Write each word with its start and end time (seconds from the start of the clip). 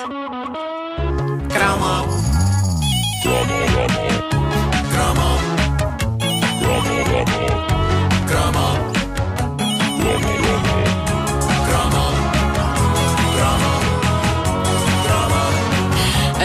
A 0.00 0.04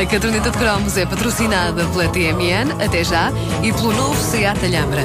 caderneta 0.07 0.49
de 0.49 0.57
cromos 0.57 0.97
é 0.97 1.05
patrocinada 1.05 1.85
pela 1.85 2.07
TMN, 2.07 2.83
até 2.83 3.03
já, 3.03 3.31
e 3.61 3.71
pelo 3.71 3.93
novo 3.93 4.19
Seat 4.19 4.65
Alhambra. 4.65 5.03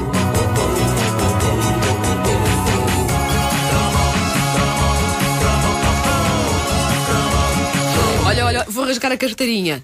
Olha, 8.61 8.71
vou 8.71 8.85
rasgar 8.85 9.13
a 9.13 9.17
carteirinha. 9.17 9.83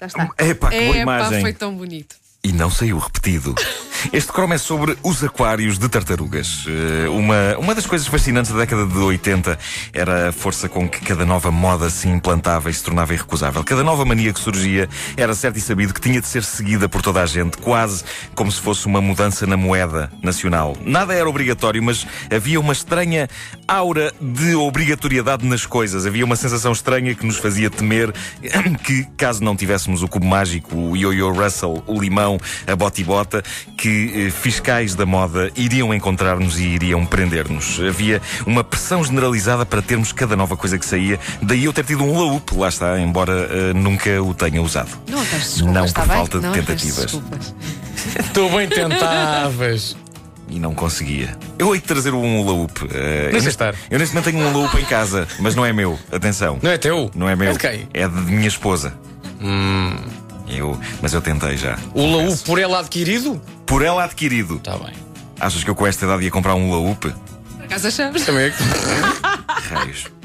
Já 0.00 0.06
está. 0.06 0.30
Epá, 0.38 0.70
que 0.70 0.80
boa 0.80 0.96
Epá, 0.96 1.00
imagem. 1.00 1.40
foi 1.40 1.52
tão 1.52 1.74
bonito. 1.74 2.16
E 2.44 2.52
não 2.52 2.70
saiu 2.70 2.98
repetido. 2.98 3.54
Este 4.12 4.32
cromo 4.32 4.54
é 4.54 4.58
sobre 4.58 4.96
os 5.02 5.24
aquários 5.24 5.78
de 5.78 5.88
tartarugas. 5.88 6.64
Eh, 6.66 7.08
Uma, 7.08 7.58
uma 7.58 7.74
das 7.74 7.84
coisas 7.84 8.06
fascinantes 8.06 8.52
da 8.52 8.58
década 8.58 8.86
de 8.86 8.96
80 8.96 9.58
era 9.92 10.28
a 10.28 10.32
força 10.32 10.68
com 10.68 10.88
que 10.88 11.00
cada 11.00 11.26
nova 11.26 11.50
moda 11.50 11.90
se 11.90 12.08
implantava 12.08 12.70
e 12.70 12.74
se 12.74 12.82
tornava 12.82 13.12
irrecusável. 13.12 13.64
Cada 13.64 13.82
nova 13.82 14.04
mania 14.04 14.32
que 14.32 14.38
surgia 14.38 14.88
era 15.16 15.34
certo 15.34 15.56
e 15.58 15.60
sabido 15.60 15.92
que 15.92 16.00
tinha 16.00 16.20
de 16.20 16.26
ser 16.28 16.44
seguida 16.44 16.88
por 16.88 17.02
toda 17.02 17.22
a 17.22 17.26
gente, 17.26 17.58
quase 17.58 18.04
como 18.34 18.52
se 18.52 18.60
fosse 18.60 18.86
uma 18.86 19.00
mudança 19.00 19.46
na 19.46 19.56
moeda 19.56 20.10
nacional. 20.22 20.76
Nada 20.84 21.12
era 21.14 21.28
obrigatório, 21.28 21.82
mas 21.82 22.06
havia 22.34 22.60
uma 22.60 22.72
estranha 22.72 23.28
aura 23.66 24.12
de 24.20 24.54
obrigatoriedade 24.54 25.44
nas 25.44 25.66
coisas. 25.66 26.06
Havia 26.06 26.24
uma 26.24 26.36
sensação 26.36 26.72
estranha 26.72 27.14
que 27.14 27.26
nos 27.26 27.36
fazia 27.38 27.68
temer 27.68 28.12
que, 28.84 29.04
caso 29.16 29.42
não 29.42 29.56
tivéssemos 29.56 30.02
o 30.02 30.08
cubo 30.08 30.26
mágico, 30.26 30.76
o 30.76 30.96
Yo-Yo 30.96 31.32
Russell, 31.32 31.82
o 31.86 32.00
limão, 32.00 32.38
a 32.66 32.76
bota-bota, 32.76 33.42
que 33.76 33.87
eh, 33.88 34.30
fiscais 34.30 34.94
da 34.94 35.04
moda 35.06 35.50
iriam 35.56 35.92
encontrar-nos 35.94 36.58
e 36.58 36.64
iriam 36.64 37.04
prender-nos. 37.06 37.80
Havia 37.80 38.20
uma 38.46 38.62
pressão 38.64 39.02
generalizada 39.04 39.64
para 39.66 39.80
termos 39.82 40.12
cada 40.12 40.36
nova 40.36 40.56
coisa 40.56 40.78
que 40.78 40.86
saía. 40.86 41.18
Daí 41.42 41.64
eu 41.64 41.72
ter 41.72 41.84
tido 41.84 42.02
um 42.04 42.10
hula-hoop, 42.12 42.54
lá 42.56 42.68
está, 42.68 42.98
embora 43.00 43.32
eh, 43.50 43.72
nunca 43.74 44.22
o 44.22 44.32
tenha 44.34 44.60
usado. 44.62 44.90
Não, 45.08 45.22
desculpas, 45.22 45.60
Não 45.74 45.86
por 45.92 46.06
bem? 46.06 46.16
falta 46.16 46.38
de 46.38 46.44
Não, 46.46 46.52
tentativas. 46.52 47.12
Tu 48.32 48.48
bem 48.50 48.68
tentavas. 48.68 49.96
E 50.50 50.58
não 50.58 50.74
conseguia. 50.74 51.36
Eu 51.58 51.74
hei 51.74 51.80
de 51.80 51.86
trazer 51.86 52.14
um 52.14 52.40
hula-hoop. 52.40 52.88
eh, 52.90 53.28
Deixa 53.32 53.46
eu, 53.48 53.50
estar. 53.50 53.74
Eu 53.90 53.98
neste 53.98 54.14
momento 54.14 54.30
tenho 54.32 54.38
um 54.44 54.48
hula-hoop 54.50 54.78
em 54.80 54.84
casa, 54.84 55.28
mas 55.40 55.54
não 55.54 55.64
é 55.66 55.72
meu. 55.74 55.98
Atenção. 56.10 56.58
Não 56.62 56.70
é 56.70 56.78
teu? 56.78 57.10
Não 57.14 57.28
é 57.28 57.36
meu. 57.36 57.50
É 57.50 57.52
de 57.52 57.58
quem? 57.58 57.88
É 57.92 58.08
de 58.08 58.14
minha 58.32 58.48
esposa. 58.48 58.94
Eu, 60.48 60.78
mas 61.02 61.12
eu 61.12 61.20
tentei 61.20 61.56
já. 61.58 61.76
O 61.94 62.00
laú 62.10 62.24
confesso. 62.24 62.44
por 62.44 62.58
ela 62.58 62.80
adquirido? 62.80 63.40
Por 63.68 63.84
ela 63.84 64.04
adquirido. 64.04 64.56
Está 64.56 64.76
bem. 64.76 64.94
Achas 65.38 65.62
que 65.62 65.70
eu 65.70 65.74
com 65.74 65.86
esta 65.86 66.04
idade 66.04 66.24
ia 66.24 66.30
comprar 66.30 66.54
um 66.54 66.68
hula-hoop? 66.68 67.12
Por 67.56 67.64
acaso 67.64 67.86
achamos? 67.86 68.24
Também 68.24 68.46
é 68.46 68.50
que. 68.50 68.62
Raios. 69.68 70.17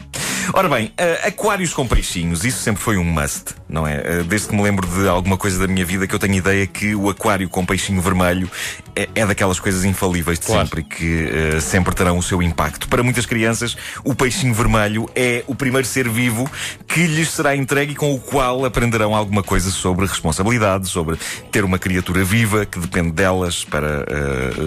Ora 0.51 0.67
bem, 0.67 0.91
eh, 0.97 1.21
aquários 1.27 1.73
com 1.73 1.87
peixinhos, 1.87 2.43
isso 2.43 2.59
sempre 2.59 2.81
foi 2.81 2.97
um 2.97 3.03
must, 3.03 3.55
não 3.69 3.87
é? 3.87 4.01
Eh, 4.03 4.23
desde 4.27 4.47
que 4.49 4.55
me 4.55 4.61
lembro 4.61 4.85
de 4.87 5.07
alguma 5.07 5.37
coisa 5.37 5.57
da 5.59 5.67
minha 5.67 5.85
vida 5.85 6.05
que 6.05 6.13
eu 6.13 6.19
tenho 6.19 6.33
ideia 6.33 6.67
que 6.67 6.93
o 6.95 7.09
aquário 7.09 7.47
com 7.47 7.65
peixinho 7.65 8.01
vermelho 8.01 8.49
é, 8.95 9.07
é 9.15 9.25
daquelas 9.25 9.59
coisas 9.59 9.85
infalíveis 9.85 10.39
de 10.39 10.45
Claro. 10.45 10.67
sempre 10.67 10.81
e 10.81 10.83
que 10.83 11.29
eh, 11.55 11.59
sempre 11.59 11.95
terão 11.95 12.17
o 12.17 12.23
seu 12.23 12.41
impacto. 12.41 12.87
Para 12.89 13.01
muitas 13.03 13.25
crianças, 13.25 13.77
o 14.03 14.13
peixinho 14.13 14.53
vermelho 14.53 15.09
é 15.15 15.43
o 15.47 15.55
primeiro 15.55 15.87
ser 15.87 16.09
vivo 16.09 16.49
que 16.87 17.05
lhes 17.07 17.29
será 17.29 17.55
entregue 17.55 17.93
e 17.93 17.95
com 17.95 18.13
o 18.13 18.19
qual 18.19 18.65
aprenderão 18.65 19.15
alguma 19.15 19.43
coisa 19.43 19.71
sobre 19.71 20.05
responsabilidade, 20.05 20.87
sobre 20.87 21.17
ter 21.51 21.63
uma 21.63 21.79
criatura 21.79 22.23
viva 22.23 22.65
que 22.65 22.79
depende 22.79 23.11
delas 23.11 23.63
para 23.63 24.05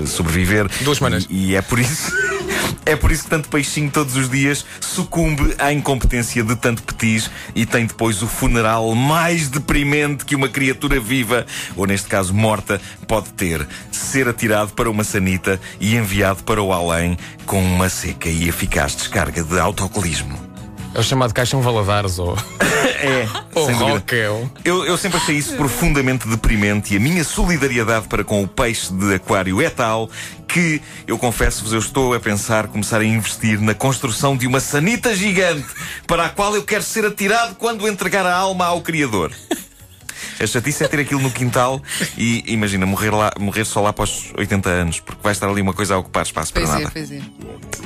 sobreviver. 0.06 0.68
Duas 0.80 0.98
semanas. 0.98 1.26
E, 1.28 1.50
e 1.50 1.56
é 1.56 1.62
por 1.62 1.78
isso. 1.78 2.10
É 2.86 2.94
por 2.94 3.10
isso 3.10 3.24
que 3.24 3.30
tanto 3.30 3.48
peixinho 3.48 3.90
todos 3.90 4.14
os 4.14 4.30
dias 4.30 4.64
sucumbe 4.80 5.56
à 5.58 5.72
incompetência 5.72 6.44
de 6.44 6.54
tanto 6.54 6.84
petis 6.84 7.28
e 7.52 7.66
tem 7.66 7.84
depois 7.84 8.22
o 8.22 8.28
funeral 8.28 8.94
mais 8.94 9.48
deprimente 9.48 10.24
que 10.24 10.36
uma 10.36 10.48
criatura 10.48 11.00
viva, 11.00 11.44
ou 11.74 11.84
neste 11.84 12.06
caso 12.06 12.32
morta, 12.32 12.80
pode 13.08 13.30
ter. 13.30 13.66
Ser 13.90 14.28
atirado 14.28 14.72
para 14.72 14.88
uma 14.88 15.02
sanita 15.02 15.60
e 15.80 15.96
enviado 15.96 16.44
para 16.44 16.62
o 16.62 16.72
além 16.72 17.18
com 17.44 17.60
uma 17.60 17.88
seca 17.88 18.28
e 18.28 18.48
eficaz 18.48 18.94
descarga 18.94 19.42
de 19.42 19.58
autocolismo. 19.58 20.45
É 20.96 20.98
o 20.98 21.02
chamado 21.02 21.34
Caixão 21.34 21.60
Valadares 21.60 22.18
ou. 22.18 22.36
É, 22.98 23.28
ou. 23.54 23.70
Rockel. 23.70 24.50
Eu, 24.64 24.84
eu 24.86 24.96
sempre 24.96 25.18
achei 25.18 25.36
isso 25.36 25.54
profundamente 25.54 26.26
deprimente 26.26 26.94
e 26.94 26.96
a 26.96 27.00
minha 27.00 27.22
solidariedade 27.24 28.08
para 28.08 28.24
com 28.24 28.42
o 28.42 28.48
peixe 28.48 28.90
de 28.90 29.14
aquário 29.14 29.60
é 29.60 29.68
tal 29.68 30.08
que, 30.48 30.80
eu 31.06 31.18
confesso-vos, 31.18 31.74
eu 31.74 31.78
estou 31.78 32.14
a 32.14 32.20
pensar 32.20 32.68
começar 32.68 33.00
a 33.00 33.04
investir 33.04 33.60
na 33.60 33.74
construção 33.74 34.34
de 34.34 34.46
uma 34.46 34.60
sanita 34.60 35.14
gigante 35.14 35.66
para 36.06 36.26
a 36.26 36.28
qual 36.30 36.54
eu 36.54 36.62
quero 36.62 36.82
ser 36.82 37.04
atirado 37.04 37.56
quando 37.56 37.86
entregar 37.86 38.24
a 38.24 38.34
alma 38.34 38.64
ao 38.64 38.80
Criador. 38.80 39.30
A 40.38 40.46
chatice 40.46 40.84
é 40.84 40.88
ter 40.88 41.00
aquilo 41.00 41.20
no 41.20 41.30
quintal 41.30 41.82
e, 42.16 42.44
imagina, 42.46 42.84
morrer, 42.86 43.10
lá, 43.10 43.32
morrer 43.38 43.64
só 43.64 43.80
lá 43.80 43.90
após 43.90 44.32
80 44.36 44.68
anos, 44.68 45.00
porque 45.00 45.20
vai 45.22 45.32
estar 45.32 45.48
ali 45.48 45.62
uma 45.62 45.72
coisa 45.72 45.94
a 45.94 45.98
ocupar 45.98 46.24
espaço 46.24 46.52
para 46.52 46.62
Pois 46.62 46.72
nada. 46.74 46.88
é, 46.88 46.90
pois 46.90 47.10
é. 47.12 47.20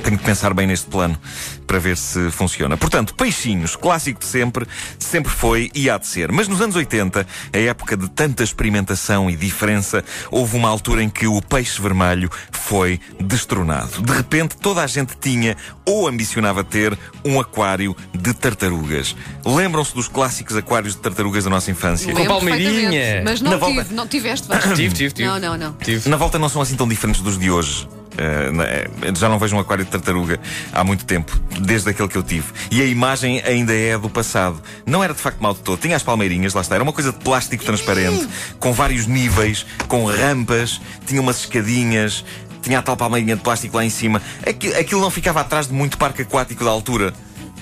Tenho 0.03 0.17
que 0.17 0.23
pensar 0.23 0.53
bem 0.53 0.67
neste 0.67 0.87
plano 0.87 1.17
para 1.65 1.79
ver 1.79 1.95
se 1.95 2.29
funciona. 2.31 2.75
Portanto, 2.75 3.15
peixinhos, 3.15 3.75
clássico 3.75 4.19
de 4.19 4.25
sempre, 4.25 4.67
sempre 4.99 5.31
foi 5.31 5.71
e 5.73 5.89
há 5.89 5.97
de 5.97 6.07
ser. 6.07 6.31
Mas 6.31 6.47
nos 6.47 6.59
anos 6.61 6.75
80, 6.75 7.25
a 7.53 7.57
época 7.57 7.95
de 7.95 8.09
tanta 8.09 8.43
experimentação 8.43 9.29
e 9.29 9.35
diferença, 9.35 10.03
houve 10.29 10.57
uma 10.57 10.67
altura 10.69 11.01
em 11.03 11.09
que 11.09 11.27
o 11.27 11.41
peixe 11.41 11.81
vermelho 11.81 12.29
foi 12.51 12.99
destronado. 13.19 14.01
De 14.01 14.11
repente, 14.11 14.57
toda 14.57 14.83
a 14.83 14.87
gente 14.87 15.15
tinha 15.19 15.55
ou 15.85 16.07
ambicionava 16.07 16.63
ter 16.63 16.97
um 17.23 17.39
aquário 17.39 17.95
de 18.13 18.33
tartarugas. 18.33 19.15
Lembram-se 19.45 19.93
dos 19.93 20.07
clássicos 20.07 20.57
aquários 20.57 20.95
de 20.95 21.01
tartarugas 21.01 21.43
da 21.45 21.49
nossa 21.49 21.71
infância? 21.71 22.13
Lembro 22.13 22.40
palmeirinha. 22.49 23.21
Mas 23.23 23.41
não 23.41 23.51
Na 23.51 23.57
tive, 23.59 23.73
volta- 23.75 23.93
não 23.93 24.07
tiveste, 24.07 24.47
Vasco. 24.47 24.73
Tive, 24.75 24.93
tive, 24.95 25.13
tive. 25.13 25.27
Não, 25.27 25.39
não, 25.39 25.57
não. 25.57 25.73
Tive. 25.73 26.09
Na 26.09 26.17
volta 26.17 26.37
não 26.39 26.49
são 26.49 26.61
assim 26.61 26.75
tão 26.75 26.87
diferentes 26.87 27.21
dos 27.21 27.37
de 27.37 27.49
hoje. 27.51 27.87
Eh, 28.17 28.51
na- 28.51 28.65
eh, 28.65 28.87
já 29.17 29.29
não 29.29 29.39
vejo 29.39 29.55
um 29.55 29.59
aquário 29.59 29.85
de 29.85 29.89
tartaruga 29.91 30.37
há 30.73 30.83
muito 30.83 31.05
tempo, 31.05 31.31
desde 31.61 31.89
aquele 31.89 32.09
que 32.09 32.17
eu 32.17 32.23
tive. 32.23 32.47
E 32.69 32.81
a 32.81 32.85
imagem 32.85 33.41
ainda 33.45 33.73
é 33.73 33.97
do 33.97 34.09
passado. 34.09 34.61
Não 34.85 35.01
era 35.03 35.13
de 35.13 35.19
facto 35.21 35.39
mal 35.39 35.53
de 35.53 35.61
todo. 35.61 35.79
Tinha 35.79 35.95
as 35.95 36.03
palmeirinhas, 36.03 36.53
lá 36.53 36.59
está. 36.61 36.75
Era 36.75 36.83
uma 36.83 36.91
coisa 36.93 37.13
de 37.13 37.19
plástico 37.19 37.63
transparente, 37.63 38.27
com 38.59 38.73
vários 38.73 39.07
níveis, 39.07 39.65
com 39.87 40.05
rampas, 40.05 40.81
tinha 41.07 41.21
umas 41.21 41.39
escadinhas, 41.39 42.25
tinha 42.61 42.79
a 42.79 42.81
tal 42.81 42.97
palmeirinha 42.97 43.37
de 43.37 43.41
plástico 43.41 43.77
lá 43.77 43.85
em 43.85 43.89
cima. 43.89 44.21
Aqui- 44.45 44.73
Aquilo 44.73 44.99
não 44.99 45.09
ficava 45.09 45.39
atrás 45.39 45.67
de 45.67 45.73
muito 45.73 45.97
parque 45.97 46.21
aquático 46.21 46.65
da 46.65 46.69
altura. 46.69 47.13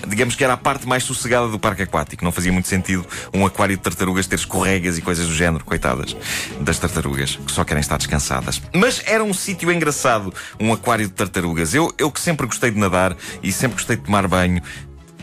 Digamos 0.06 0.34
que 0.34 0.44
era 0.44 0.54
a 0.54 0.56
parte 0.56 0.86
mais 0.86 1.04
sossegada 1.04 1.48
do 1.48 1.58
parque 1.58 1.82
aquático. 1.82 2.24
Não 2.24 2.32
fazia 2.32 2.52
muito 2.52 2.68
sentido 2.68 3.06
um 3.32 3.44
aquário 3.44 3.76
de 3.76 3.82
tartarugas 3.82 4.26
ter 4.26 4.36
escorregas 4.36 4.98
e 4.98 5.02
coisas 5.02 5.26
do 5.26 5.34
género, 5.34 5.64
coitadas 5.64 6.16
das 6.60 6.78
tartarugas, 6.78 7.36
que 7.36 7.52
só 7.52 7.64
querem 7.64 7.80
estar 7.80 7.96
descansadas. 7.96 8.60
Mas 8.74 9.02
era 9.06 9.22
um 9.22 9.32
sítio 9.32 9.70
engraçado, 9.70 10.32
um 10.58 10.72
aquário 10.72 11.06
de 11.06 11.12
tartarugas. 11.12 11.74
Eu, 11.74 11.92
eu 11.98 12.10
que 12.10 12.20
sempre 12.20 12.46
gostei 12.46 12.70
de 12.70 12.78
nadar 12.78 13.16
e 13.42 13.52
sempre 13.52 13.76
gostei 13.76 13.96
de 13.96 14.02
tomar 14.02 14.26
banho. 14.26 14.62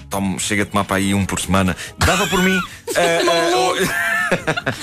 Tomo, 0.09 0.39
chega 0.39 0.63
a 0.63 0.65
tomar 0.65 0.85
para 0.85 0.97
aí 0.97 1.13
um 1.13 1.25
por 1.25 1.39
semana. 1.39 1.75
Dava 1.97 2.27
por 2.27 2.41
mim. 2.41 2.57
ah, 2.95 3.19
ah, 4.31 4.73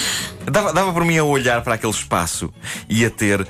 dava, 0.51 0.73
dava 0.73 0.93
por 0.93 1.05
mim 1.05 1.17
a 1.17 1.25
olhar 1.25 1.63
para 1.63 1.75
aquele 1.75 1.93
espaço 1.93 2.53
e 2.89 3.05
a 3.05 3.11
ter 3.11 3.47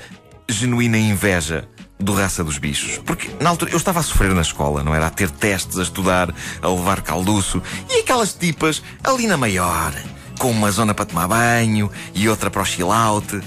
genuína 0.47 0.97
inveja 0.97 1.67
do 2.05 2.13
raça 2.13 2.43
dos 2.43 2.59
bichos. 2.59 2.99
Porque 2.99 3.31
na 3.41 3.49
altura 3.49 3.71
eu 3.71 3.77
estava 3.77 3.99
a 3.99 4.03
sofrer 4.03 4.33
na 4.33 4.41
escola, 4.41 4.83
não 4.83 4.93
era? 4.93 5.07
A 5.07 5.09
ter 5.09 5.29
testes, 5.29 5.79
a 5.79 5.81
estudar, 5.81 6.33
a 6.61 6.67
levar 6.69 7.01
calduço. 7.01 7.61
E 7.89 7.99
aquelas 7.99 8.33
tipas 8.33 8.81
ali 9.03 9.25
na 9.25 9.35
maior, 9.35 9.91
com 10.39 10.51
uma 10.51 10.71
zona 10.71 10.93
para 10.93 11.05
tomar 11.05 11.27
banho 11.27 11.91
e 12.13 12.29
outra 12.29 12.51
para 12.51 12.61
o 12.61 12.65
chill 12.65 12.91
out. 12.91 13.41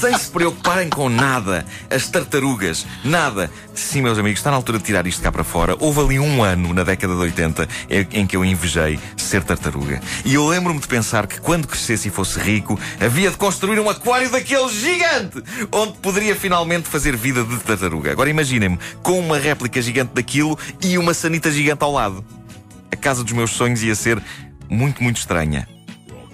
Sem 0.00 0.16
se 0.16 0.30
preocuparem 0.30 0.88
com 0.88 1.08
nada. 1.08 1.66
As 1.90 2.06
tartarugas, 2.08 2.86
nada. 3.04 3.50
Sim, 3.74 4.02
meus 4.02 4.16
amigos, 4.18 4.38
está 4.38 4.50
na 4.50 4.56
altura 4.56 4.78
de 4.78 4.84
tirar 4.84 5.06
isto 5.08 5.20
cá 5.20 5.32
para 5.32 5.42
fora. 5.42 5.74
Houve 5.80 6.00
ali 6.00 6.18
um 6.20 6.42
ano, 6.42 6.72
na 6.72 6.84
década 6.84 7.14
de 7.14 7.20
80, 7.20 7.68
em- 8.12 8.26
que 8.26 8.36
eu 8.36 8.44
invejei 8.44 8.98
ser 9.16 9.42
tartaruga. 9.42 10.00
E 10.24 10.34
eu 10.34 10.46
lembro-me 10.46 10.78
de 10.78 10.86
pensar 10.86 11.26
que 11.26 11.40
quando 11.40 11.66
crescesse 11.66 12.08
e 12.08 12.10
fosse 12.12 12.38
rico, 12.38 12.78
havia 13.00 13.30
de 13.30 13.36
construir 13.36 13.80
um 13.80 13.90
aquário 13.90 14.30
daquele 14.30 14.68
gigante, 14.68 15.42
onde 15.72 15.94
poderia 15.98 16.36
finalmente 16.36 16.88
fazer 16.88 17.16
vida 17.16 17.42
de 17.42 17.56
tartaruga. 17.58 18.12
Agora 18.12 18.30
imaginem-me, 18.30 18.78
com 19.02 19.18
uma 19.18 19.36
réplica 19.38 19.82
gigante 19.82 20.12
daquilo 20.14 20.56
e 20.80 20.96
uma 20.96 21.12
sanita 21.12 21.50
gigante 21.50 21.82
ao 21.82 21.92
lado. 21.92 22.24
A 22.92 22.96
casa 22.96 23.24
dos 23.24 23.32
meus 23.32 23.50
sonhos 23.50 23.82
ia 23.82 23.94
ser 23.96 24.22
muito, 24.68 25.02
muito 25.02 25.16
estranha. 25.16 25.66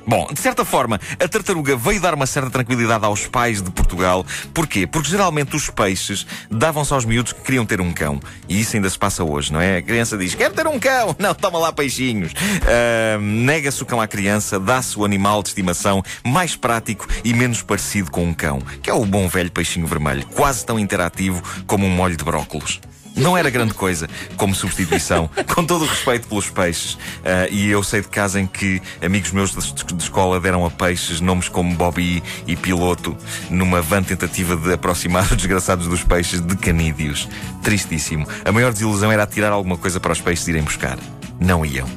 Bom, 0.06 0.28
de 0.32 0.40
certa 0.40 0.64
forma, 0.64 1.00
a 1.18 1.28
tartaruga 1.28 1.76
veio 1.76 2.00
dar 2.00 2.14
uma 2.14 2.26
certa 2.26 2.50
tranquilidade 2.50 3.04
aos 3.04 3.26
pais 3.26 3.62
de 3.62 3.70
Portugal. 3.70 4.24
Porquê? 4.52 4.86
Porque 4.86 5.08
geralmente 5.08 5.56
os 5.56 5.70
peixes 5.70 6.26
davam-se 6.50 6.92
aos 6.92 7.04
miúdos 7.04 7.32
que 7.32 7.40
queriam 7.40 7.64
ter 7.64 7.80
um 7.80 7.92
cão. 7.92 8.20
E 8.48 8.60
isso 8.60 8.76
ainda 8.76 8.88
se 8.90 8.98
passa 8.98 9.24
hoje, 9.24 9.52
não 9.52 9.60
é? 9.60 9.78
A 9.78 9.82
criança 9.82 10.16
diz: 10.18 10.34
Quero 10.34 10.54
ter 10.54 10.66
um 10.66 10.78
cão! 10.78 11.14
Não, 11.18 11.34
toma 11.34 11.58
lá 11.58 11.72
peixinhos. 11.72 12.32
Uh, 12.32 13.20
Nega-se 13.20 13.82
o 13.82 13.86
cão 13.86 14.00
à 14.00 14.06
criança, 14.06 14.60
dá-se 14.60 14.98
o 14.98 15.04
animal 15.04 15.42
de 15.42 15.48
estimação 15.48 16.02
mais 16.24 16.54
prático 16.54 17.06
e 17.24 17.32
menos 17.32 17.62
parecido 17.62 18.10
com 18.10 18.24
um 18.24 18.34
cão, 18.34 18.60
que 18.82 18.90
é 18.90 18.94
o 18.94 19.04
bom 19.04 19.26
velho 19.28 19.50
peixinho 19.50 19.86
vermelho, 19.86 20.26
quase 20.34 20.64
tão 20.66 20.78
interativo 20.78 21.42
como 21.66 21.86
um 21.86 21.90
molho 21.90 22.16
de 22.16 22.24
brócolos. 22.24 22.80
Não 23.16 23.36
era 23.36 23.48
grande 23.48 23.74
coisa 23.74 24.08
como 24.36 24.54
substituição, 24.54 25.30
com 25.54 25.64
todo 25.64 25.84
o 25.84 25.86
respeito 25.86 26.26
pelos 26.26 26.50
peixes. 26.50 26.94
Uh, 26.94 27.50
e 27.50 27.70
eu 27.70 27.82
sei 27.82 28.00
de 28.00 28.08
casa 28.08 28.40
em 28.40 28.46
que 28.46 28.82
amigos 29.00 29.30
meus 29.30 29.52
de, 29.52 29.84
de, 29.84 30.02
escola 30.02 30.40
deram 30.40 30.66
a 30.66 30.70
peixes 30.70 31.20
nomes 31.20 31.48
como 31.48 31.74
Bobby 31.76 32.22
e 32.46 32.56
Piloto, 32.56 33.16
numa 33.48 33.80
vã 33.80 34.02
tentativa 34.02 34.56
de 34.56 34.72
aproximar 34.72 35.24
os 35.24 35.36
desgraçados 35.36 35.86
dos 35.86 36.02
peixes 36.02 36.40
de 36.40 36.56
canídeos. 36.56 37.28
Tristíssimo. 37.62 38.26
A 38.44 38.50
maior 38.50 38.72
desilusão 38.72 39.12
era 39.12 39.26
tirar 39.26 39.52
alguma 39.52 39.78
coisa 39.78 40.00
para 40.00 40.12
os 40.12 40.20
peixes 40.20 40.48
irem 40.48 40.62
buscar. 40.62 40.98
Não 41.40 41.64
iam 41.64 41.88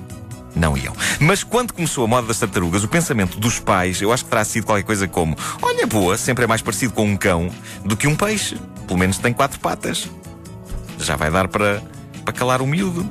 não 0.55 0.75
iam. 0.75 0.95
Mas 1.19 1.43
quando 1.43 1.71
começou 1.71 2.03
a 2.03 2.07
moda 2.07 2.27
das 2.27 2.39
tartarugas, 2.39 2.83
o 2.83 2.87
pensamento 2.87 3.39
dos 3.39 3.59
pais, 3.59 4.01
eu 4.01 4.11
acho 4.11 4.23
que 4.23 4.29
terá 4.31 4.43
sido 4.43 4.65
qualquer 4.65 4.83
coisa 4.83 5.07
como: 5.07 5.37
olha, 5.61 5.85
boa, 5.85 6.17
sempre 6.17 6.45
é 6.45 6.47
mais 6.47 6.63
parecido 6.63 6.93
com 6.93 7.05
um 7.05 7.15
cão 7.15 7.51
do 7.85 7.95
que 7.95 8.07
um 8.07 8.15
peixe. 8.15 8.57
Pelo 8.87 8.97
menos 8.97 9.19
tem 9.19 9.31
quatro 9.31 9.59
patas 9.59 10.09
já 11.07 11.15
vai 11.15 11.31
dar 11.31 11.47
para, 11.47 11.81
para 12.25 12.33
calar 12.33 12.61
o 12.61 12.67
miúdo. 12.67 13.09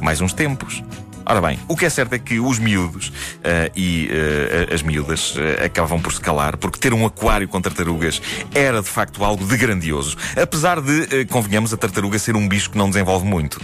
Mais 0.00 0.22
uns 0.22 0.32
tempos. 0.32 0.82
Ora 1.26 1.42
bem, 1.42 1.58
o 1.68 1.76
que 1.76 1.84
é 1.84 1.90
certo 1.90 2.14
é 2.14 2.18
que 2.18 2.40
os 2.40 2.58
miúdos 2.58 3.08
uh, 3.08 3.70
e 3.76 4.08
uh, 4.08 4.74
as 4.74 4.80
miúdas 4.80 5.34
uh, 5.36 5.66
acabavam 5.66 6.00
por 6.00 6.10
se 6.10 6.18
calar, 6.18 6.56
porque 6.56 6.78
ter 6.78 6.94
um 6.94 7.04
aquário 7.04 7.46
com 7.46 7.60
tartarugas 7.60 8.22
era 8.54 8.80
de 8.80 8.88
facto 8.88 9.22
algo 9.22 9.44
de 9.44 9.54
grandioso. 9.58 10.16
Apesar 10.40 10.80
de, 10.80 11.26
convenhamos, 11.26 11.74
a 11.74 11.76
tartaruga 11.76 12.18
ser 12.18 12.34
um 12.34 12.48
bicho 12.48 12.70
que 12.70 12.78
não 12.78 12.88
desenvolve 12.88 13.26
muito. 13.26 13.60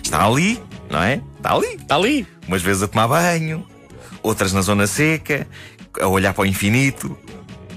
está 0.00 0.24
ali, 0.24 0.62
não 0.88 1.02
é? 1.02 1.20
Está 1.36 1.54
ali. 1.54 1.74
Está 1.74 1.96
ali. 1.96 2.24
Umas 2.46 2.62
vezes 2.62 2.84
a 2.84 2.86
tomar 2.86 3.08
banho, 3.08 3.66
outras 4.22 4.52
na 4.52 4.60
zona 4.60 4.86
seca, 4.86 5.48
a 6.00 6.06
olhar 6.06 6.32
para 6.32 6.42
o 6.42 6.46
infinito 6.46 7.18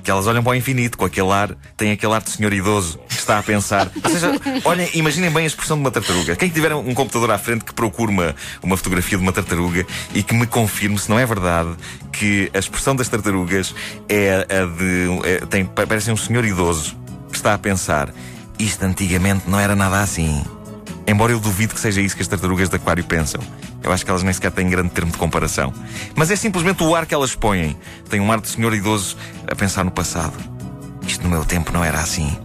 que 0.04 0.12
elas 0.12 0.28
olham 0.28 0.44
para 0.44 0.52
o 0.52 0.56
infinito 0.56 0.98
com 0.98 1.06
aquele 1.06 1.32
ar, 1.32 1.56
tem 1.78 1.92
aquele 1.92 2.14
ar 2.14 2.22
de 2.22 2.30
senhor 2.30 2.52
idoso 2.52 3.00
está 3.24 3.40
a 3.40 3.44
pensar. 3.44 3.92
Ou 4.04 4.10
seja, 4.10 4.32
olhem, 4.64 4.90
imaginem 4.94 5.32
bem 5.32 5.44
a 5.44 5.48
expressão 5.48 5.78
de 5.78 5.82
uma 5.82 5.92
tartaruga. 5.92 6.36
Quem 6.36 6.50
tiver 6.50 6.74
um 6.74 6.94
computador 6.94 7.32
à 7.32 7.38
frente 7.38 7.66
que 7.66 7.74
procure 7.74 8.12
uma, 8.12 8.36
uma 8.62 8.78
fotografia 8.78 9.18
de 9.18 9.24
uma 9.24 9.32
tartaruga 9.32 9.86
e 10.14 10.22
que 10.22 10.34
me 10.34 10.46
confirme 10.46 10.98
se 10.98 11.10
não 11.10 11.18
é 11.18 11.26
verdade 11.26 11.70
que 12.12 12.52
a 12.54 12.60
expressão 12.60 12.96
das 12.96 13.08
tartarugas 13.08 13.74
é 14.08 14.46
a 14.50 14.66
de. 14.66 15.08
É, 15.24 15.46
tem, 15.46 15.66
parece 15.66 16.12
um 16.12 16.18
senhor 16.18 16.46
idoso 16.46 16.96
que 17.30 17.38
está 17.38 17.54
a 17.54 17.58
pensar. 17.58 18.14
Isto 18.60 18.84
antigamente 18.86 19.50
não 19.50 19.60
era 19.60 19.76
nada 19.76 20.02
assim. 20.02 20.44
Embora 21.06 21.32
eu 21.32 21.40
duvide 21.40 21.74
que 21.74 21.80
seja 21.80 22.00
isso 22.00 22.16
que 22.16 22.22
as 22.22 22.28
tartarugas 22.28 22.70
de 22.70 22.76
aquário 22.76 23.04
pensam. 23.04 23.42
Eu 23.82 23.92
acho 23.92 24.06
que 24.06 24.10
elas 24.10 24.24
nem 24.24 24.32
sequer 24.32 24.52
têm 24.52 24.70
grande 24.70 24.90
termo 24.90 25.12
de 25.12 25.18
comparação. 25.18 25.74
Mas 26.16 26.32
é 26.32 26.36
simplesmente 26.36 26.82
o 26.84 26.96
ar 26.96 27.06
que 27.06 27.14
elas 27.14 27.36
põem. 27.36 27.76
Tem 28.10 28.22
um 28.22 28.32
ar 28.32 28.40
de 28.40 28.48
senhor 28.48 28.74
idoso 28.74 29.18
a 29.46 29.54
pensar 29.54 29.84
no 29.84 29.92
passado. 29.92 30.34
Isto 31.06 31.24
no 31.24 31.30
meu 31.30 31.44
tempo 31.44 31.74
não 31.74 31.84
era 31.84 32.00
assim. 32.00 32.38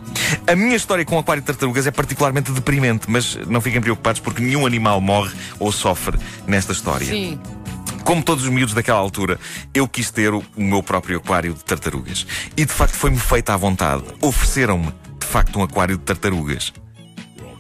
A 0.47 0.57
minha 0.57 0.77
história 0.77 1.05
com 1.05 1.17
o 1.17 1.19
aquário 1.19 1.43
de 1.43 1.47
tartarugas 1.47 1.87
é 1.87 1.91
particularmente 1.91 2.53
deprimente, 2.53 3.11
mas 3.11 3.37
não 3.47 3.61
fiquem 3.61 3.81
preocupados 3.81 4.21
porque 4.21 4.43
nenhum 4.43 4.67
animal 4.67 5.01
morre 5.01 5.35
ou 5.59 5.73
sofre 5.73 6.19
nesta 6.47 6.73
história. 6.73 7.07
Sim. 7.07 7.41
Como 8.05 8.23
todos 8.23 8.45
os 8.45 8.51
miúdos 8.51 8.75
daquela 8.75 8.99
altura, 8.99 9.39
eu 9.75 9.87
quis 9.87 10.11
ter 10.11 10.33
o 10.33 10.43
meu 10.57 10.83
próprio 10.83 11.19
aquário 11.19 11.53
de 11.53 11.63
tartarugas. 11.65 12.27
E 12.57 12.65
de 12.65 12.73
facto 12.73 12.95
foi-me 12.95 13.19
feita 13.19 13.53
à 13.53 13.57
vontade. 13.57 14.03
Ofereceram-me, 14.23 14.93
de 15.21 15.27
facto, 15.27 15.59
um 15.59 15.63
aquário 15.63 15.99
de 15.99 16.05
tartarugas. 16.05 16.73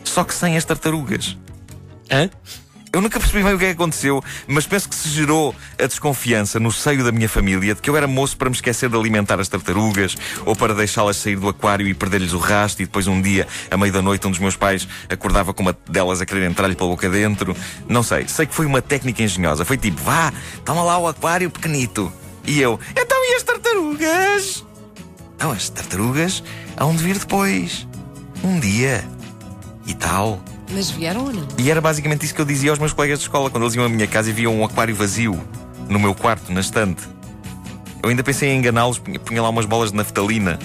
Só 0.04 0.24
que 0.24 0.32
sem 0.32 0.56
as 0.56 0.64
tartarugas. 0.64 1.36
Hã? 2.10 2.30
Eu 2.98 3.02
nunca 3.02 3.20
percebi 3.20 3.44
bem 3.44 3.54
o 3.54 3.58
que 3.58 3.64
é 3.64 3.68
que 3.68 3.74
aconteceu, 3.74 4.20
mas 4.48 4.66
penso 4.66 4.88
que 4.88 4.94
se 4.96 5.08
gerou 5.08 5.54
a 5.80 5.86
desconfiança 5.86 6.58
no 6.58 6.72
seio 6.72 7.04
da 7.04 7.12
minha 7.12 7.28
família 7.28 7.72
de 7.72 7.80
que 7.80 7.88
eu 7.88 7.96
era 7.96 8.08
moço 8.08 8.36
para 8.36 8.50
me 8.50 8.56
esquecer 8.56 8.90
de 8.90 8.96
alimentar 8.96 9.38
as 9.38 9.46
tartarugas 9.46 10.16
ou 10.44 10.56
para 10.56 10.74
deixá-las 10.74 11.16
sair 11.16 11.36
do 11.36 11.48
aquário 11.48 11.86
e 11.86 11.94
perder-lhes 11.94 12.32
o 12.32 12.38
rastro. 12.38 12.82
E 12.82 12.86
depois, 12.86 13.06
um 13.06 13.22
dia, 13.22 13.46
à 13.70 13.76
meia 13.76 13.92
da 13.92 14.02
noite, 14.02 14.26
um 14.26 14.30
dos 14.30 14.40
meus 14.40 14.56
pais 14.56 14.88
acordava 15.08 15.54
com 15.54 15.62
uma 15.62 15.78
delas 15.88 16.20
a 16.20 16.26
querer 16.26 16.50
entrar-lhe 16.50 16.74
pela 16.74 16.90
boca 16.90 17.08
dentro. 17.08 17.56
Não 17.88 18.02
sei, 18.02 18.26
sei 18.26 18.46
que 18.46 18.54
foi 18.54 18.66
uma 18.66 18.82
técnica 18.82 19.22
engenhosa. 19.22 19.64
Foi 19.64 19.78
tipo, 19.78 20.02
vá, 20.02 20.32
toma 20.64 20.82
lá 20.82 20.98
o 20.98 21.06
aquário 21.06 21.48
pequenito. 21.50 22.12
E 22.44 22.60
eu, 22.60 22.80
então 22.90 23.16
e 23.30 23.36
as 23.36 23.44
tartarugas? 23.44 24.64
Não, 25.38 25.52
as 25.52 25.68
tartarugas 25.68 26.42
hão 26.76 26.96
de 26.96 27.04
vir 27.04 27.16
depois. 27.16 27.86
Um 28.42 28.58
dia. 28.58 29.04
E 29.86 29.94
tal. 29.94 30.42
Mas 30.70 30.90
vieram 30.90 31.24
ou 31.24 31.32
não? 31.32 31.48
E 31.56 31.70
era 31.70 31.80
basicamente 31.80 32.24
isso 32.24 32.34
que 32.34 32.40
eu 32.40 32.44
dizia 32.44 32.70
aos 32.70 32.78
meus 32.78 32.92
colegas 32.92 33.18
de 33.18 33.24
escola 33.24 33.50
quando 33.50 33.64
eles 33.64 33.74
iam 33.74 33.84
à 33.84 33.88
minha 33.88 34.06
casa 34.06 34.30
e 34.30 34.32
viam 34.32 34.54
um 34.54 34.64
aquário 34.64 34.94
vazio 34.94 35.40
no 35.88 35.98
meu 35.98 36.14
quarto, 36.14 36.52
na 36.52 36.60
estante. 36.60 37.02
Eu 38.02 38.10
ainda 38.10 38.22
pensei 38.22 38.50
em 38.50 38.58
enganá-los, 38.58 38.98
punha, 38.98 39.42
lá 39.42 39.48
umas 39.48 39.66
bolas 39.66 39.90
de 39.90 39.96
naftalina 39.96 40.58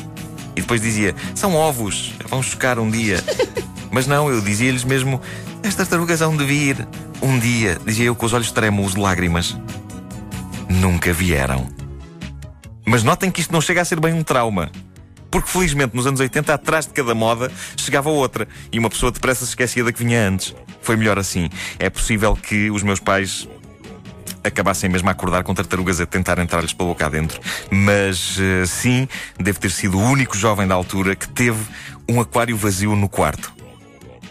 e 0.55 0.61
depois 0.61 0.81
dizia: 0.81 1.15
são 1.33 1.55
ovos, 1.55 2.13
vão 2.27 2.43
chocar 2.43 2.79
um 2.79 2.89
dia. 2.89 3.23
Mas 3.91 4.07
não, 4.07 4.29
eu 4.29 4.41
dizia-lhes 4.41 4.83
mesmo: 4.83 5.21
as 5.65 5.75
tartarugas 5.75 6.21
hão 6.21 6.35
de 6.35 6.45
vir 6.45 6.87
um 7.21 7.39
dia, 7.39 7.79
dizia 7.85 8.05
eu 8.05 8.15
com 8.15 8.25
os 8.25 8.33
olhos 8.33 8.51
trêmulos 8.51 8.93
de 8.93 8.99
lágrimas. 8.99 9.57
Nunca 10.69 11.13
vieram. 11.13 11.67
Mas 12.85 13.03
notem 13.03 13.31
que 13.31 13.41
isto 13.41 13.53
não 13.53 13.61
chega 13.61 13.81
a 13.81 13.85
ser 13.85 13.99
bem 13.99 14.13
um 14.13 14.23
trauma. 14.23 14.71
Porque 15.33 15.49
felizmente 15.49 15.95
nos 15.95 16.05
anos 16.05 16.19
80, 16.19 16.53
atrás 16.53 16.85
de 16.85 16.93
cada 16.93 17.15
moda, 17.15 17.51
chegava 17.75 18.07
outra. 18.07 18.47
E 18.71 18.77
uma 18.77 18.87
pessoa 18.87 19.11
depressa 19.11 19.43
se 19.43 19.49
esquecia 19.49 19.83
da 19.83 19.91
que 19.91 19.97
vinha 20.03 20.27
antes. 20.27 20.55
Foi 20.83 20.95
melhor 20.95 21.17
assim. 21.17 21.49
É 21.79 21.89
possível 21.89 22.35
que 22.35 22.69
os 22.69 22.83
meus 22.83 22.99
pais 22.99 23.49
acabassem 24.43 24.91
mesmo 24.91 25.09
a 25.09 25.11
acordar 25.11 25.41
com 25.41 25.51
tartarugas 25.55 25.99
a 25.99 26.05
tentar 26.05 26.37
entrar-lhes 26.37 26.71
pela 26.71 26.89
boca 26.89 27.07
adentro. 27.07 27.41
Mas 27.71 28.37
uh, 28.37 28.67
sim, 28.67 29.07
devo 29.39 29.59
ter 29.59 29.71
sido 29.71 29.97
o 29.97 30.03
único 30.03 30.37
jovem 30.37 30.67
da 30.67 30.75
altura 30.75 31.15
que 31.15 31.27
teve 31.27 31.65
um 32.07 32.21
aquário 32.21 32.55
vazio 32.55 32.95
no 32.95 33.09
quarto. 33.09 33.51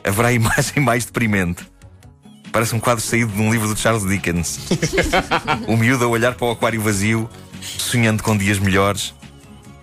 Haverá 0.04 0.32
imagem 0.32 0.78
mais 0.84 1.04
deprimente. 1.04 1.66
Parece 2.52 2.76
um 2.76 2.78
quadro 2.78 3.02
saído 3.02 3.32
de 3.32 3.42
um 3.42 3.50
livro 3.50 3.74
de 3.74 3.80
Charles 3.80 4.06
Dickens. 4.06 4.60
o 5.66 5.76
miúdo 5.76 6.04
a 6.04 6.06
olhar 6.06 6.36
para 6.36 6.46
o 6.46 6.52
aquário 6.52 6.80
vazio, 6.80 7.28
sonhando 7.60 8.22
com 8.22 8.36
dias 8.36 8.60
melhores 8.60 9.12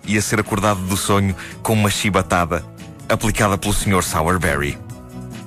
ia 0.04 0.20
ser 0.20 0.40
acordado 0.40 0.80
do 0.80 0.96
sonho 0.96 1.34
com 1.62 1.72
uma 1.72 1.90
chibatada 1.90 2.64
aplicada 3.08 3.58
pelo 3.58 3.74
Sr. 3.74 4.02
Sourberry. 4.02 4.78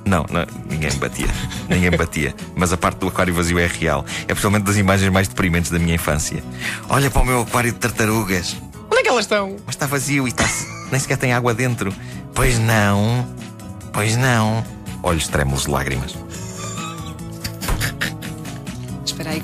Não, 0.04 0.26
não, 0.30 0.44
ninguém 0.68 0.90
me 0.90 0.98
batia. 0.98 1.28
Ninguém 1.68 1.90
me 1.90 1.96
batia. 1.96 2.34
Mas 2.54 2.72
a 2.72 2.76
parte 2.76 2.98
do 2.98 3.08
aquário 3.08 3.32
vazio 3.32 3.58
é 3.58 3.66
real. 3.66 4.04
É 4.28 4.34
possivelmente 4.34 4.66
das 4.66 4.76
imagens 4.76 5.10
mais 5.10 5.28
deprimentes 5.28 5.70
da 5.70 5.78
minha 5.78 5.94
infância. 5.94 6.44
Olha 6.88 7.10
para 7.10 7.22
o 7.22 7.24
meu 7.24 7.40
aquário 7.40 7.72
de 7.72 7.78
tartarugas. 7.78 8.56
Onde 8.90 9.00
é 9.00 9.02
que 9.02 9.08
elas 9.08 9.24
estão? 9.24 9.56
Mas 9.64 9.74
está 9.74 9.86
vazio 9.86 10.26
e 10.26 10.30
está 10.30 10.44
nem 10.90 11.00
sequer 11.00 11.16
tem 11.16 11.32
água 11.32 11.54
dentro. 11.54 11.92
Pois 12.34 12.58
não. 12.58 13.26
Pois 13.92 14.16
não. 14.16 14.64
Olhos 15.02 15.26
trêmulos 15.26 15.62
de 15.62 15.70
lágrimas 15.70 16.14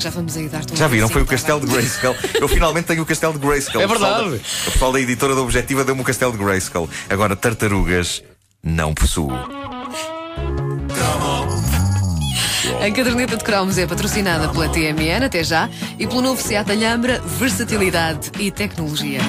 que 0.01 0.05
já 0.05 0.11
vamos 0.11 0.37
aí 0.37 0.47
um 0.47 0.77
Já 0.77 0.89
viram? 0.89 1.09
Foi 1.09 1.23
o 1.23 1.27
castelo 1.27 1.61
de 1.61 1.67
Grayskull. 1.67 2.17
Eu 2.41 2.49
finalmente 2.49 2.87
tenho 2.87 3.03
o 3.03 3.07
castelo 3.07 3.35
de 3.35 3.39
Grayskull. 3.39 3.83
É 3.83 3.87
verdade. 3.87 4.41
O 4.67 4.71
pessoal 4.73 4.93
da, 4.93 5.01
editora 5.01 5.35
da 5.35 5.43
Objetiva 5.43 5.85
deu-me 5.85 6.01
o 6.01 6.05
castelo 6.05 6.33
de 6.33 6.39
Grayskull. 6.39 6.89
Agora, 7.11 7.37
tartarugas, 7.37 8.23
não 8.63 8.95
possuo. 8.95 9.31
A 12.81 12.91
caderneta 12.91 13.37
de 13.37 13.45
cromos 13.45 13.77
é 13.77 13.87
patrocinada 13.87 14.49
pela 14.49 14.69
TMN, 14.69 15.27
até 15.27 15.45
já, 15.45 15.69
e 15.99 16.07
pelo 16.07 16.23
novo 16.23 16.41
Seat 16.41 16.71
Alhambra, 16.71 17.21
versatilidade 17.21 18.31
e 18.39 18.51
tecnologia. 18.51 19.21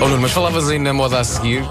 Oh, 0.00 0.06
Nuno, 0.06 0.22
mas 0.22 0.30
falavas 0.30 0.68
aí 0.68 0.78
na 0.78 0.92
moda 0.92 1.18
a 1.18 1.24
seguir. 1.24 1.64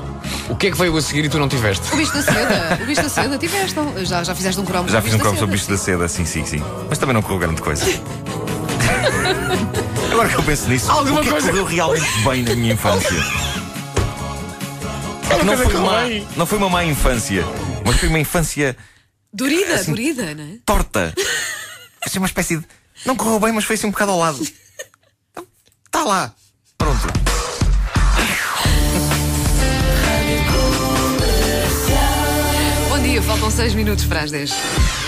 O 0.51 0.55
que 0.55 0.67
é 0.67 0.71
que 0.71 0.77
veio 0.77 0.95
a 0.97 1.01
seguir 1.01 1.25
e 1.25 1.29
tu 1.29 1.39
não 1.39 1.47
tiveste? 1.47 1.93
O 1.93 1.97
bicho 1.97 2.13
da 2.13 2.21
seda. 2.21 2.79
O 2.81 2.85
bicho 2.85 3.01
da 3.01 3.09
seda 3.09 3.37
tiveste. 3.37 3.75
Já, 4.03 4.23
já 4.23 4.35
fizeste 4.35 4.59
um 4.61 4.65
cromo 4.65 4.89
Já 4.89 5.01
fiz 5.01 5.13
um 5.13 5.19
cromo 5.19 5.37
sobre 5.39 5.55
o 5.55 5.57
bicho 5.57 5.69
da 5.69 5.77
seda, 5.77 6.07
sim, 6.07 6.25
sim, 6.25 6.45
sim. 6.45 6.61
Mas 6.89 6.97
também 6.97 7.13
não 7.13 7.21
correu 7.21 7.39
grande 7.39 7.61
coisa. 7.61 7.85
Agora 10.11 10.27
que 10.29 10.35
eu 10.35 10.43
penso 10.43 10.67
nisso, 10.67 10.91
Alguma 10.91 11.21
o 11.21 11.23
que 11.23 11.29
é 11.29 11.31
que 11.31 11.33
coisa- 11.39 11.47
correu 11.49 11.65
realmente 11.65 12.23
bem 12.23 12.43
na 12.43 12.55
minha 12.55 12.73
infância? 12.73 13.17
É 15.29 15.39
que 15.39 15.45
não, 15.45 15.55
coisa 15.55 15.69
foi 15.71 16.09
bem. 16.09 16.27
não 16.35 16.45
foi 16.45 16.57
uma 16.57 16.69
má 16.69 16.83
infância, 16.83 17.45
mas 17.85 17.95
foi 17.95 18.09
uma 18.09 18.19
infância 18.19 18.75
Dorida, 19.33 19.75
Assim- 19.75 19.91
dorida, 19.91 20.35
não 20.35 20.43
é? 20.43 20.57
torta. 20.65 21.13
Assim, 22.05 22.17
uma 22.17 22.27
espécie 22.27 22.57
de. 22.57 22.65
Não 23.05 23.15
correu 23.15 23.39
bem, 23.39 23.53
mas 23.53 23.63
foi 23.63 23.75
assim 23.77 23.87
um 23.87 23.91
bocado 23.91 24.11
ao 24.11 24.19
lado. 24.19 24.45
Está 25.87 26.03
lá. 26.03 26.33
Pronto. 26.77 27.20
Faltam 33.31 33.49
6 33.49 33.75
minutos 33.75 34.03
para 34.03 34.23
as 34.23 34.31
10. 34.31 35.00